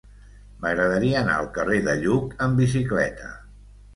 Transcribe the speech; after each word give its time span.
M'agradaria 0.63 1.19
anar 1.19 1.35
al 1.41 1.49
carrer 1.59 1.77
de 1.89 1.95
Lluc 2.05 2.33
amb 2.47 2.61
bicicleta. 2.63 3.29